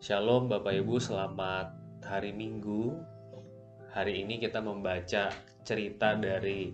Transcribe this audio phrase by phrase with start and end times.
[0.00, 1.76] Shalom Bapak Ibu, selamat
[2.08, 2.96] hari Minggu.
[3.92, 5.28] Hari ini kita membaca
[5.60, 6.72] cerita dari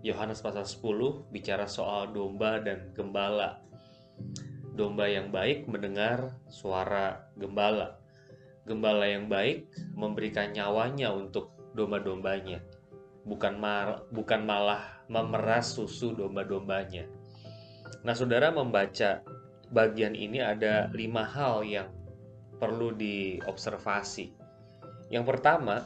[0.00, 3.60] Yohanes pasal 10 bicara soal domba dan gembala.
[4.72, 8.00] Domba yang baik mendengar suara gembala.
[8.64, 12.64] Gembala yang baik memberikan nyawanya untuk domba-dombanya.
[13.28, 17.04] Bukan mar bukan malah memeras susu domba-dombanya.
[18.00, 19.20] Nah, saudara membaca
[19.68, 22.00] bagian ini ada lima hal yang
[22.62, 24.38] perlu diobservasi.
[25.10, 25.82] Yang pertama,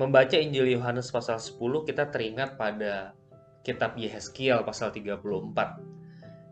[0.00, 3.12] membaca Injil Yohanes pasal 10 kita teringat pada
[3.60, 5.20] kitab Yehezkiel pasal 34.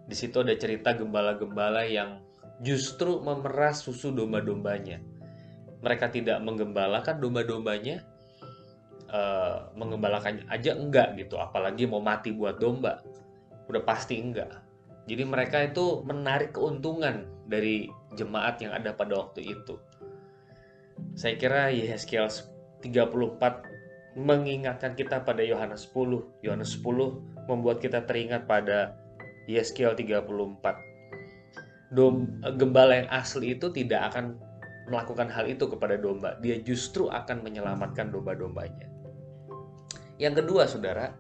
[0.05, 2.21] Di situ ada cerita gembala-gembala yang
[2.61, 5.01] justru memeras susu domba-dombanya.
[5.81, 8.05] Mereka tidak menggembalakan domba-dombanya,
[9.09, 13.01] uh, mengembalakannya aja enggak gitu, apalagi mau mati buat domba.
[13.65, 14.68] Udah pasti enggak
[15.09, 19.81] jadi mereka itu menarik keuntungan dari jemaat yang ada pada waktu itu.
[21.17, 22.29] Saya kira Yehezkiel
[22.85, 26.45] 34 mengingatkan kita pada Yohanes 10.
[26.45, 29.01] Yohanes 10 membuat kita teringat pada
[29.49, 30.29] Yehezkiel 34.
[31.89, 32.29] Dom,
[32.61, 34.37] gembala yang asli itu tidak akan
[34.93, 36.37] melakukan hal itu kepada domba.
[36.45, 38.93] Dia justru akan menyelamatkan domba-dombanya.
[40.21, 41.17] Yang kedua, saudara,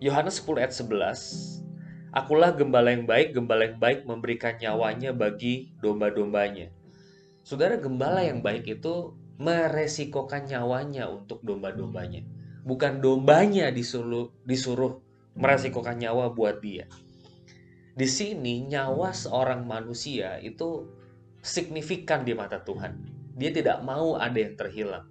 [0.00, 1.69] Yohanes 10 ayat 11
[2.10, 6.74] Akulah gembala yang baik, gembala yang baik memberikan nyawanya bagi domba-dombanya.
[7.46, 12.26] Saudara, gembala yang baik itu meresikokan nyawanya untuk domba-dombanya.
[12.66, 14.98] Bukan dombanya disuruh, disuruh
[15.38, 16.90] meresikokan nyawa buat dia.
[17.94, 20.90] Di sini nyawa seorang manusia itu
[21.40, 23.06] signifikan di mata Tuhan.
[23.38, 25.06] Dia tidak mau ada yang terhilang.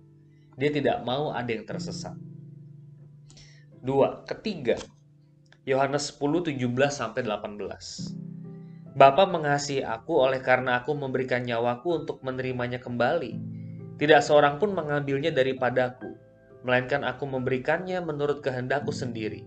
[0.59, 2.13] Dia tidak mau ada yang tersesat.
[3.79, 4.75] Dua, ketiga,
[5.67, 6.55] Yohanes 10, 17
[6.87, 8.15] sampai 18.
[8.95, 13.35] Bapa mengasihi aku oleh karena aku memberikan nyawaku untuk menerimanya kembali.
[13.99, 16.15] Tidak seorang pun mengambilnya daripadaku,
[16.63, 19.43] melainkan aku memberikannya menurut kehendakku sendiri.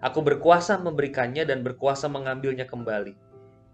[0.00, 3.12] Aku berkuasa memberikannya dan berkuasa mengambilnya kembali.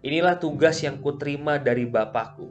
[0.01, 2.49] Inilah tugas yang kuterima dari Bapakku.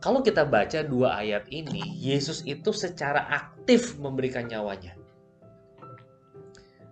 [0.00, 4.99] Kalau kita baca dua ayat ini, Yesus itu secara aktif memberikan nyawanya.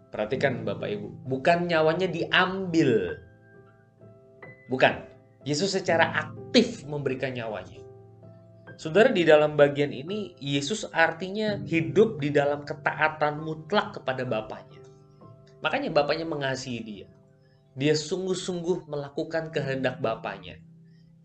[0.09, 3.21] Perhatikan Bapak Ibu, bukan nyawanya diambil.
[4.73, 5.05] Bukan.
[5.45, 7.81] Yesus secara aktif memberikan nyawanya.
[8.79, 14.79] Saudara di dalam bagian ini Yesus artinya hidup di dalam ketaatan mutlak kepada Bapaknya.
[15.65, 17.09] Makanya Bapaknya mengasihi dia.
[17.75, 20.63] Dia sungguh-sungguh melakukan kehendak Bapaknya.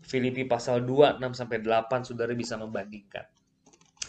[0.02, 3.24] Filipi pasal 2 6 sampai 8 Saudara bisa membandingkan.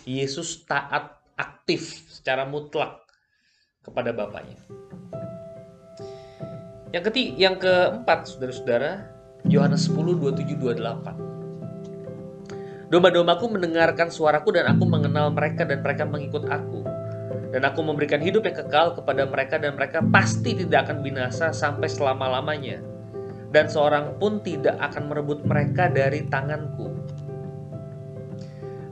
[0.10, 3.05] Yesus taat aktif secara mutlak
[3.86, 4.58] kepada bapaknya.
[6.90, 9.14] Yang ketiga, yang keempat, saudara-saudara,
[9.46, 12.90] Yohanes 10, 27, 28.
[12.90, 16.82] Domba-dombaku mendengarkan suaraku dan aku mengenal mereka dan mereka mengikut aku.
[17.52, 21.92] Dan aku memberikan hidup yang kekal kepada mereka dan mereka pasti tidak akan binasa sampai
[21.92, 22.80] selama-lamanya.
[23.52, 26.92] Dan seorang pun tidak akan merebut mereka dari tanganku.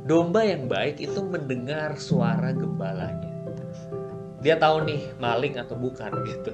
[0.03, 3.32] Domba yang baik itu mendengar suara gembalanya
[4.43, 6.51] dia tahu nih maling atau bukan gitu.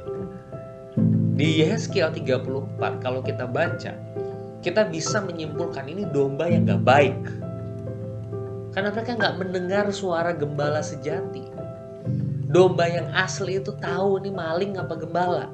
[1.34, 3.98] Di Yehezkiel 34 kalau kita baca,
[4.62, 7.18] kita bisa menyimpulkan ini domba yang gak baik.
[8.70, 11.42] Karena mereka nggak mendengar suara gembala sejati.
[12.50, 15.50] Domba yang asli itu tahu ini maling apa gembala.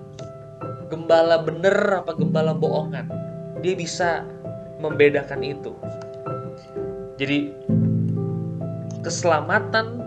[0.92, 3.08] Gembala bener apa gembala bohongan.
[3.64, 4.28] Dia bisa
[4.84, 5.72] membedakan itu.
[7.16, 7.56] Jadi
[9.00, 10.04] keselamatan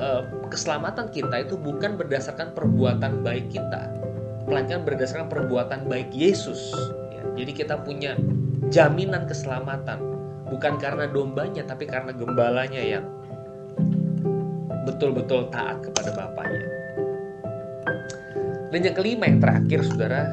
[0.00, 3.90] uh, keselamatan kita itu bukan berdasarkan perbuatan baik kita,
[4.46, 6.70] melainkan berdasarkan perbuatan baik Yesus.
[7.12, 8.14] Ya, jadi kita punya
[8.70, 10.02] jaminan keselamatan
[10.46, 13.04] bukan karena dombanya tapi karena gembalanya yang
[14.86, 16.68] betul-betul taat kepada Bapaknya.
[18.70, 20.26] Dan yang kelima yang terakhir saudara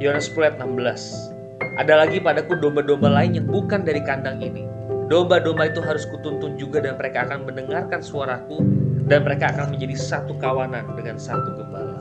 [0.00, 4.64] Yohanes 10 ayat 16 Ada lagi padaku domba-domba lain yang bukan dari kandang ini
[5.10, 8.62] Domba-domba itu harus kutuntun juga dan mereka akan mendengarkan suaraku
[9.10, 11.98] dan mereka akan menjadi satu kawanan dengan satu gembala.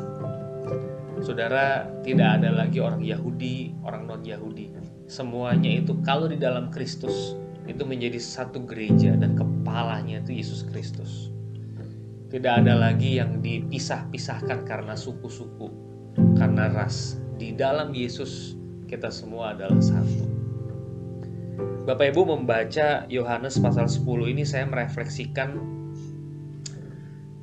[1.26, 4.78] Saudara, tidak ada lagi orang Yahudi, orang non-Yahudi.
[5.10, 7.34] Semuanya itu kalau di dalam Kristus
[7.66, 11.34] itu menjadi satu gereja dan kepalanya itu Yesus Kristus.
[12.30, 15.74] Tidak ada lagi yang dipisah-pisahkan karena suku-suku,
[16.38, 17.18] karena ras.
[17.42, 18.54] Di dalam Yesus
[18.86, 20.39] kita semua adalah satu.
[21.88, 24.04] Bapak Ibu membaca Yohanes pasal 10
[24.36, 25.56] ini saya merefleksikan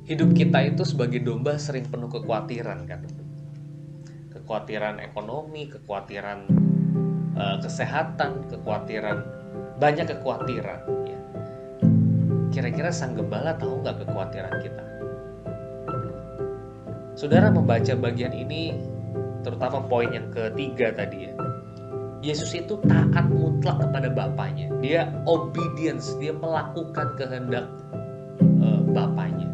[0.07, 3.01] hidup kita itu sebagai domba sering penuh kekhawatiran kan.
[4.31, 6.47] Kekhawatiran ekonomi, kekhawatiran
[7.35, 9.25] uh, kesehatan, kekhawatiran,
[9.81, 10.79] banyak kekhawatiran.
[11.09, 11.19] Ya.
[12.53, 14.83] Kira-kira sang gembala tahu nggak kekhawatiran kita?
[17.17, 18.77] Saudara membaca bagian ini,
[19.41, 21.46] terutama poin yang ketiga tadi ya.
[22.25, 24.73] Yesus itu taat mutlak kepada Bapaknya.
[24.81, 27.69] Dia obedience, dia melakukan kehendak
[28.61, 29.47] uh, Bapaknya.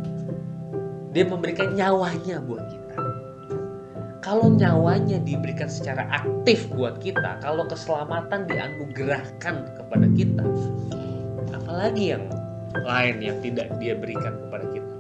[1.13, 2.83] Dia memberikan nyawanya buat kita
[4.23, 10.43] kalau nyawanya diberikan secara aktif buat kita, kalau keselamatan dianugerahkan kepada kita,
[11.51, 12.23] apalagi yang
[12.87, 14.92] lain yang tidak dia berikan kepada kita.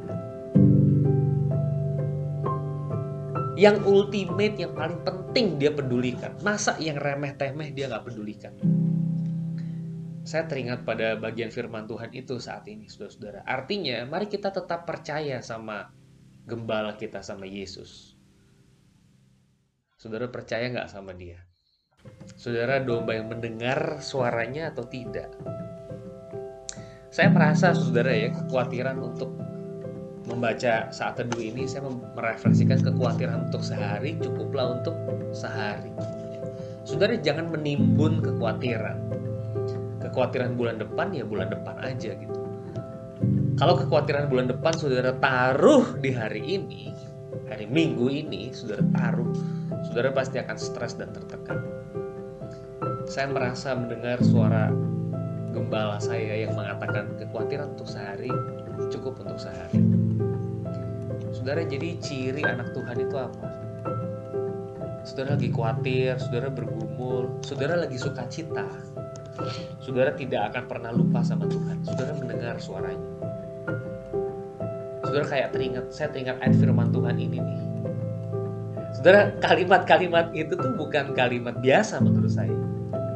[3.53, 6.33] Yang ultimate, yang paling penting dia pedulikan.
[6.41, 8.53] Masa yang remeh-temeh dia nggak pedulikan?
[10.23, 13.43] Saya teringat pada bagian firman Tuhan itu saat ini, saudara-saudara.
[13.45, 15.91] Artinya, mari kita tetap percaya sama
[16.47, 18.13] gembala kita, sama Yesus
[20.03, 21.39] Saudara percaya nggak sama dia?
[22.35, 25.31] Saudara domba yang mendengar suaranya atau tidak?
[27.07, 29.31] Saya merasa saudara ya kekhawatiran untuk
[30.23, 34.95] membaca saat teduh ini saya merefleksikan kekhawatiran untuk sehari cukuplah untuk
[35.35, 35.91] sehari.
[36.87, 38.97] Saudara jangan menimbun kekhawatiran.
[40.03, 42.39] Kekhawatiran bulan depan ya bulan depan aja gitu.
[43.55, 46.91] Kalau kekhawatiran bulan depan saudara taruh di hari ini,
[47.47, 49.31] hari Minggu ini saudara taruh
[49.87, 51.59] saudara pasti akan stres dan tertekan.
[53.07, 54.71] Saya merasa mendengar suara
[55.53, 58.31] gembala saya yang mengatakan kekhawatiran untuk sehari
[58.89, 60.02] cukup untuk sehari.
[61.43, 63.51] Saudara, jadi ciri anak Tuhan itu apa?
[65.03, 68.63] Saudara lagi khawatir, saudara bergumul, saudara lagi suka cita.
[69.83, 71.83] Saudara tidak akan pernah lupa sama Tuhan.
[71.83, 73.03] Saudara mendengar suaranya.
[75.03, 77.59] Saudara kayak teringat, saya teringat ayat firman Tuhan ini nih
[78.95, 82.55] Saudara, kalimat-kalimat itu tuh bukan kalimat biasa menurut saya.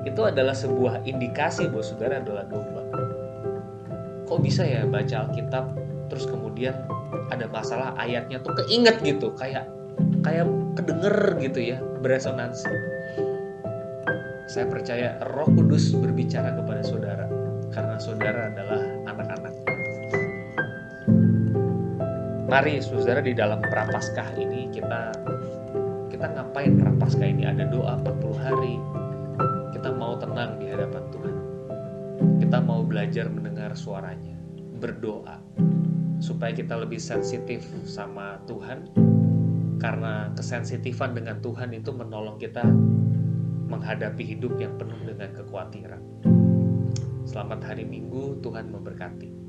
[0.04, 2.84] Itu adalah sebuah indikasi bahwa saudara adalah domba.
[4.28, 5.64] Kok bisa ya baca Alkitab
[6.12, 6.76] terus kemudian
[7.34, 9.68] ada masalah ayatnya tuh keinget gitu, kayak
[10.24, 10.48] kayak
[10.78, 12.70] kedenger gitu ya, beresonansi.
[14.48, 17.26] Saya percaya Roh Kudus berbicara kepada saudara
[17.76, 18.82] karena saudara adalah
[19.12, 19.54] anak-anak.
[22.48, 25.12] Mari saudara di dalam prapaskah ini kita
[26.18, 28.82] kita ngapain prapaskah ini ada doa 40 hari
[29.78, 31.36] kita mau tenang di hadapan Tuhan
[32.42, 34.34] kita mau belajar mendengar suaranya
[34.82, 35.38] berdoa
[36.18, 38.90] supaya kita lebih sensitif sama Tuhan
[39.78, 42.66] karena kesensitifan dengan Tuhan itu menolong kita
[43.68, 46.02] menghadapi hidup yang penuh dengan kekhawatiran.
[47.28, 49.47] Selamat hari Minggu, Tuhan memberkati.